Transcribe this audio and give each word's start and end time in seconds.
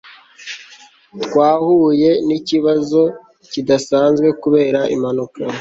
twahuye 1.23 2.09
nikibazo 2.27 3.01
kidasanzwe 3.51 4.27
kubera 4.41 4.79
impanuka 4.95 5.39